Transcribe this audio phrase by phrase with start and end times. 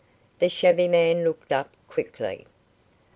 [0.39, 2.47] The shabby man looked up quickly.